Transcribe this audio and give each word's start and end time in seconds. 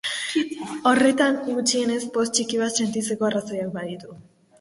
Horretan, 0.91 1.35
gutxienez, 1.49 1.99
poz 2.15 2.25
txiki 2.37 2.61
bat 2.63 2.81
sentitzeko 2.81 3.29
arrazoiak 3.29 3.71
baditu. 3.77 4.17